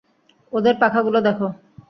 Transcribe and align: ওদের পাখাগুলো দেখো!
ওদের 0.53 0.75
পাখাগুলো 0.81 1.19
দেখো! 1.21 1.47